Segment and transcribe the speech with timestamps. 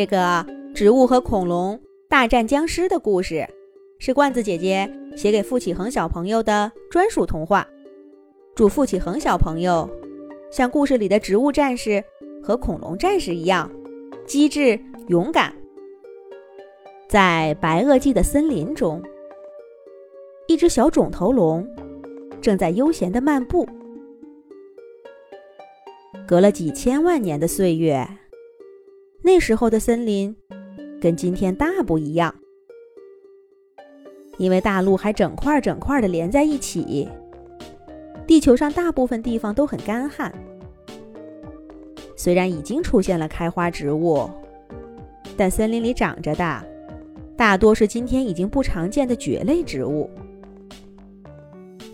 [0.00, 1.78] 这个植物和恐龙
[2.08, 3.46] 大战僵尸的故事，
[3.98, 7.68] 是罐子姐姐写给付启恒小朋友的专属童话。
[8.54, 9.86] 祝付启恒小朋友
[10.50, 12.02] 像故事里的植物战士
[12.42, 13.70] 和恐龙战士一样
[14.26, 15.54] 机智勇敢。
[17.06, 19.02] 在白垩纪的森林中，
[20.48, 21.68] 一只小肿头龙
[22.40, 23.68] 正在悠闲地漫步。
[26.26, 28.08] 隔了几千万年的岁月。
[29.22, 30.34] 那时候的森林
[31.00, 32.34] 跟今天大不一样，
[34.38, 37.08] 因为大陆还整块整块的连在一起。
[38.26, 40.32] 地球上大部分地方都很干旱，
[42.16, 44.30] 虽然已经出现了开花植物，
[45.36, 46.64] 但森林里长着的
[47.36, 50.08] 大多是今天已经不常见的蕨类植物。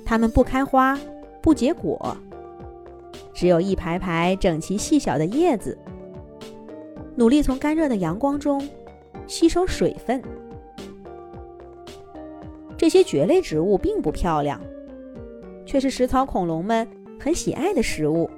[0.04, 0.96] 它们不开花，
[1.42, 2.16] 不结果，
[3.34, 5.76] 只有一排排整齐细小的叶子。
[7.16, 8.62] 努力从干热的阳光中
[9.26, 10.22] 吸收水分。
[12.76, 14.60] 这些蕨类植物并不漂亮，
[15.64, 16.86] 却是食草恐龙们
[17.18, 18.30] 很喜爱的食物。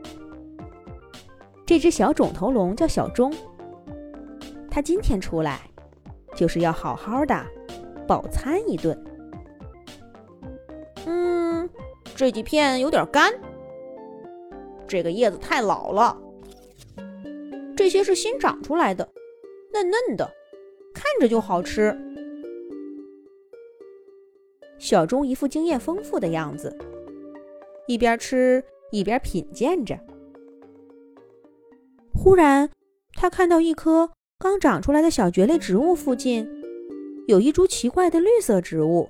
[1.67, 3.35] 这只小肿头龙叫小钟，
[4.71, 5.61] 它今天出来
[6.35, 7.45] 就是要好好的
[8.07, 8.97] 饱餐一顿。
[11.05, 11.69] 嗯，
[12.15, 13.35] 这几片有点干，
[14.87, 16.17] 这个叶子太老了。
[17.89, 19.11] 这些是新长出来的，
[19.73, 20.31] 嫩嫩的，
[20.93, 21.97] 看着就好吃。
[24.79, 26.77] 小钟一副经验丰富的样子，
[27.87, 29.99] 一边吃一边品鉴着。
[32.13, 32.69] 忽然，
[33.15, 36.47] 他看到一棵刚长出来的小蕨类植物附近，
[37.27, 39.09] 有一株奇怪的绿色植物。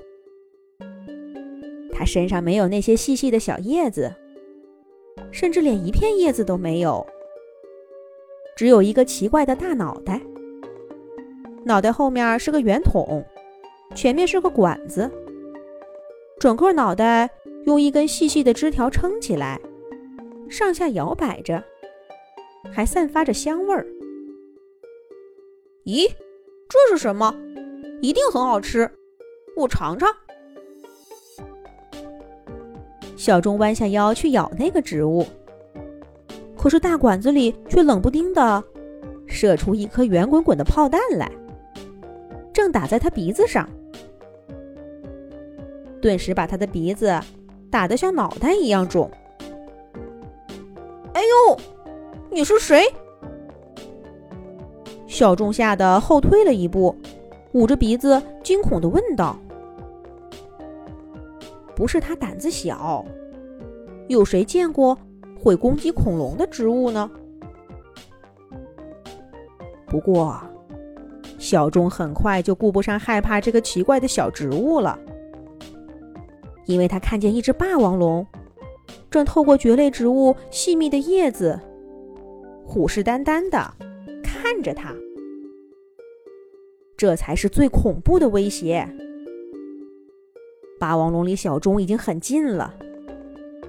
[1.92, 4.14] 它身上没有那些细细的小叶子，
[5.32, 7.04] 甚至连一片叶子都没有。
[8.58, 10.20] 只有一个奇怪的大脑袋，
[11.64, 13.24] 脑袋后面是个圆筒，
[13.94, 15.08] 前面是个管子，
[16.40, 17.30] 整个脑袋
[17.66, 19.60] 用一根细细的枝条撑起来，
[20.50, 21.62] 上下摇摆着，
[22.72, 23.86] 还散发着香味儿。
[25.84, 26.10] 咦，
[26.68, 27.32] 这是什么？
[28.02, 28.90] 一定很好吃，
[29.56, 30.12] 我尝尝。
[33.16, 35.24] 小钟弯下腰去咬那个植物。
[36.68, 38.62] 可是大管子里却冷不丁的
[39.26, 41.32] 射出一颗圆滚滚的炮弹来，
[42.52, 43.66] 正打在他鼻子上，
[45.98, 47.18] 顿时把他的鼻子
[47.70, 49.10] 打得像脑袋一样肿。
[51.14, 51.56] 哎呦，
[52.30, 52.84] 你是谁？
[55.06, 56.94] 小仲吓得后退了一步，
[57.52, 59.38] 捂着鼻子惊恐的问道
[61.74, 63.02] ：“不是他胆子小，
[64.08, 64.98] 有谁见过？”
[65.40, 67.10] 会攻击恐龙的植物呢？
[69.86, 70.38] 不过，
[71.38, 74.98] 小钟很快就顾不上害怕这个奇怪的小植物了，
[76.66, 78.26] 因为他看见一只霸王龙
[79.10, 81.58] 正透过蕨类植物细密的叶子，
[82.66, 83.72] 虎视眈眈的
[84.22, 84.94] 看着他。
[86.96, 88.86] 这才是最恐怖的威胁。
[90.78, 92.74] 霸王龙离小钟已经很近了。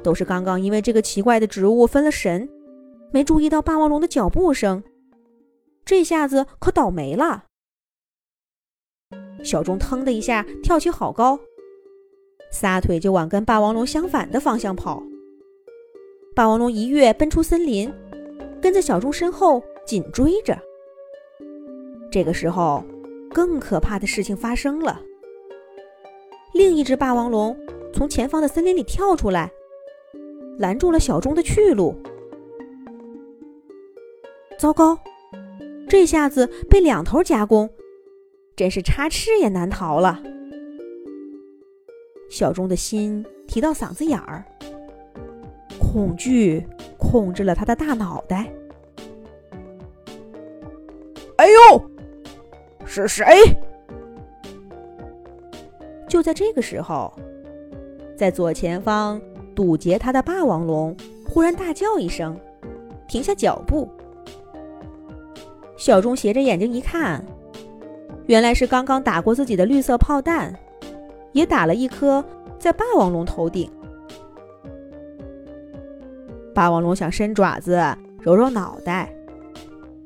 [0.04, 2.50] 都是刚刚因为这个奇怪的植物分了神，
[3.12, 4.84] 没注意到霸王龙的脚步声，
[5.86, 7.46] 这下子可倒霉了。
[9.44, 11.40] 小钟腾的一下跳起好高，
[12.52, 15.02] 撒腿就往跟霸王龙相反的方向跑。
[16.36, 17.94] 霸王龙一跃奔出森林，
[18.62, 20.58] 跟在小钟身后紧追着。
[22.12, 22.84] 这个时候，
[23.32, 25.02] 更可怕的事情发生了，
[26.54, 27.58] 另一只霸王龙
[27.94, 29.52] 从前方的森林里跳出来。
[30.60, 31.96] 拦住了小钟的去路。
[34.58, 35.00] 糟糕，
[35.88, 37.70] 这下子被两头夹攻，
[38.58, 40.22] 真是插翅也难逃了。
[42.30, 44.44] 小钟的心提到嗓子眼儿，
[45.80, 48.52] 恐惧控制了他的大脑袋。
[51.38, 51.90] 哎呦，
[52.86, 53.26] 是谁？
[56.06, 57.14] 就在这个时候，
[58.18, 59.22] 在左前方。
[59.60, 60.96] 堵截他的霸王龙
[61.28, 62.40] 忽然大叫一声，
[63.10, 63.90] 停下脚步。
[65.76, 67.22] 小钟斜着眼睛一看，
[68.26, 70.58] 原来是刚刚打过自己的绿色炮弹，
[71.34, 72.24] 也打了一颗
[72.58, 73.70] 在霸王龙头顶。
[76.56, 77.84] 霸王龙想伸爪子
[78.22, 79.14] 揉揉脑袋，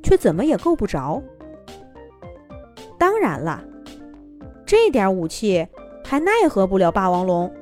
[0.01, 1.21] 却怎么也够不着。
[2.97, 3.63] 当然了，
[4.65, 5.67] 这点武器
[6.03, 7.53] 还奈何不了霸王龙。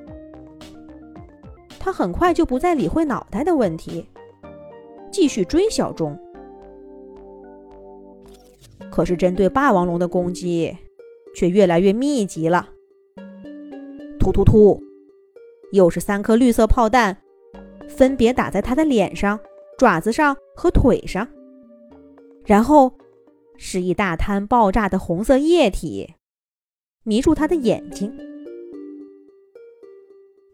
[1.83, 4.05] 他很快就不再理会脑袋的问题，
[5.11, 6.15] 继续追小钟。
[8.91, 10.77] 可是针对霸王龙的攻击
[11.33, 12.69] 却越来越密集了。
[14.19, 14.79] 突突突，
[15.71, 17.17] 又是三颗绿色炮弹，
[17.89, 19.39] 分别打在他的脸上、
[19.79, 21.27] 爪子上和腿上，
[22.45, 22.93] 然后
[23.57, 26.13] 是一大滩爆炸的红色液体，
[27.03, 28.13] 迷住他的眼睛。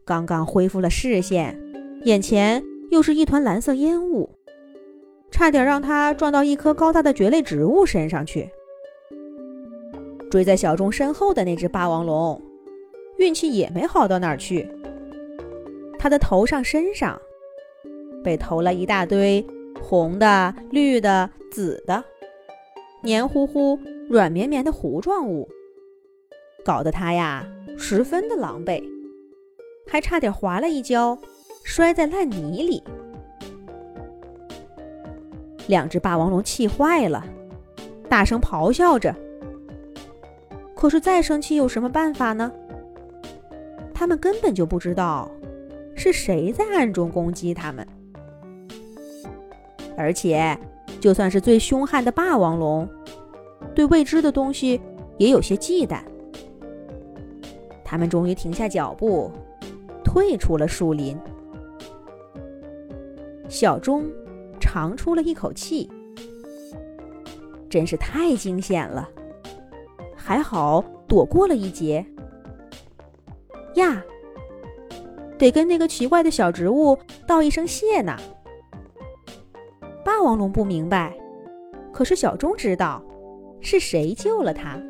[0.07, 1.61] 刚刚恢复了视线，
[2.05, 4.29] 眼前又是一团蓝色烟雾，
[5.29, 8.49] 差点让他撞到一棵高大的蕨类植物身上去。
[10.31, 12.41] 追在小钟身后的那只霸王龙，
[13.17, 14.65] 运气也没好到哪儿去。
[15.99, 17.21] 它的头上、身上
[18.23, 19.45] 被投了一大堆
[19.81, 22.01] 红的、绿的、紫的、
[23.03, 23.77] 黏糊糊、
[24.09, 25.49] 软绵绵的糊状物，
[26.63, 27.45] 搞得它呀
[27.77, 28.81] 十分的狼狈。
[29.87, 31.17] 还差点滑了一跤，
[31.63, 32.83] 摔在烂泥里。
[35.67, 37.25] 两只霸王龙气坏了，
[38.09, 39.15] 大声咆哮着。
[40.75, 42.51] 可是再生气有什么办法呢？
[43.93, 45.29] 他们根本就不知道
[45.95, 47.85] 是谁在暗中攻击他们。
[49.97, 50.55] 而且，
[51.01, 52.87] 就算是最凶悍的霸王龙，
[53.73, 54.79] 对未知的东西
[55.17, 55.99] 也有些忌惮。
[57.83, 59.31] 他们终于停下脚步。
[60.07, 61.19] 退出了树林，
[63.49, 64.05] 小钟
[64.57, 65.91] 长出了一口气，
[67.69, 69.07] 真是太惊险了！
[70.15, 72.05] 还好躲过了一劫。
[73.75, 74.01] 呀，
[75.37, 78.15] 得跟那个奇怪的小植物道一声谢呢。
[80.05, 81.15] 霸王龙不明白，
[81.91, 83.03] 可是小钟知道
[83.59, 84.81] 是谁救了他。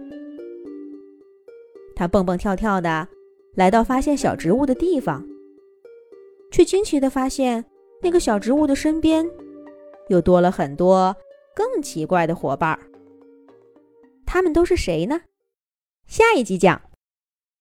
[1.95, 3.07] 他蹦蹦跳跳的。
[3.57, 5.27] 来到发现小植物的地方，
[6.51, 7.65] 却惊奇的发现，
[8.04, 9.27] 那个小植物的身边
[10.09, 11.15] 又多了很多
[11.56, 12.80] 更奇怪的伙伴儿。
[14.27, 15.21] 他们都是谁呢？
[16.06, 16.87] 下一集讲。